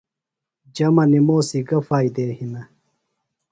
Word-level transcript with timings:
جمہ 0.75 1.03
نِموسی 1.11 1.59
گہ 1.67 1.79
فائدے 1.87 2.25
ہِنہ؟ 2.37 2.61